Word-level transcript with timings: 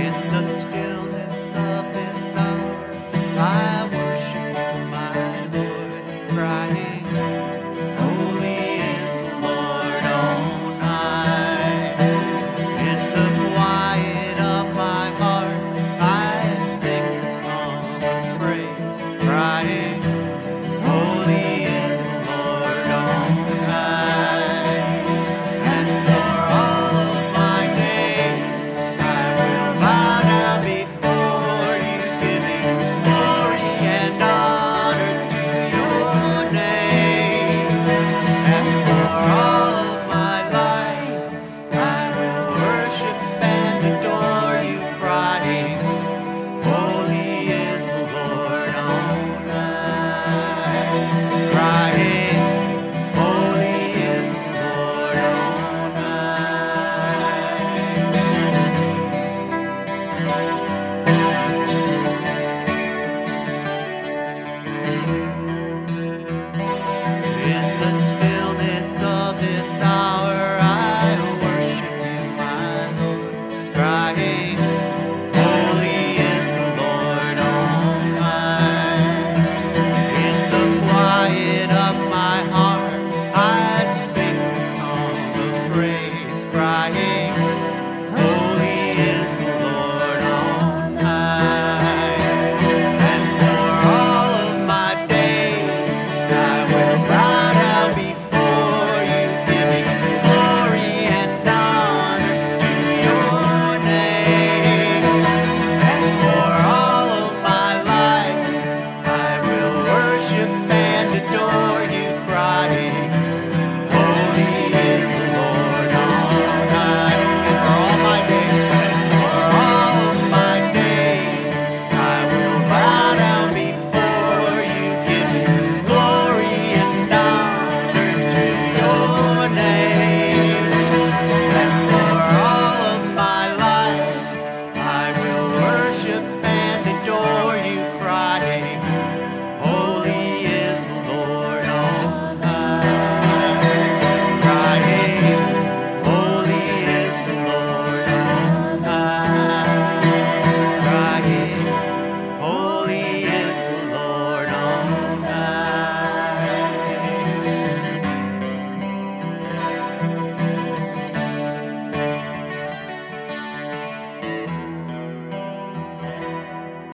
in 0.00 0.12
the 0.30 0.45